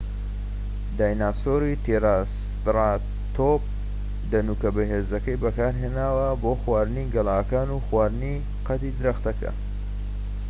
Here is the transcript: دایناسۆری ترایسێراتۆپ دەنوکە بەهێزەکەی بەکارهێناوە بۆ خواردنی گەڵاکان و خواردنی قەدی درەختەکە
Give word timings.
دایناسۆری 0.97 1.73
ترایسێراتۆپ 1.85 3.61
دەنوکە 4.31 4.69
بەهێزەکەی 4.75 5.41
بەکارهێناوە 5.43 6.27
بۆ 6.43 6.51
خواردنی 6.61 7.11
گەڵاکان 7.13 7.69
و 7.71 7.83
خواردنی 7.87 8.45
قەدی 8.67 8.91
درەختەکە 8.99 9.51